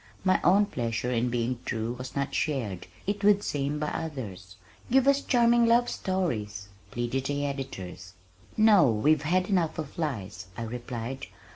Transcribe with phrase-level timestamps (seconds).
[0.23, 4.55] My own pleasure in being true was not shared, it would seem, by others.
[4.89, 8.13] "Give us charming love stories!" pleaded the editors.
[8.57, 11.27] "No, we've had enough of lies," I replied.